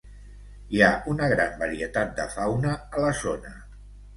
[0.77, 3.57] Hi ha una gran varietat de fauna a la zona.